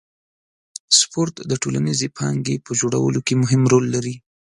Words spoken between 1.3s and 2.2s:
د ټولنیزې